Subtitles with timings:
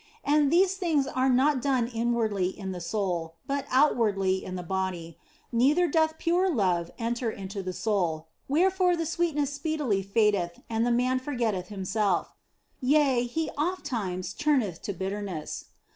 [0.23, 5.19] And these things are not done inwardly in the soul but outwardly in the body,
[5.51, 10.91] neither doth pure love enter into the soul, wherefore the sweetness speedily fadeth and the
[10.91, 12.33] man forgetteth himself;
[12.79, 15.65] yea, he ofttimes turneth to bitterness.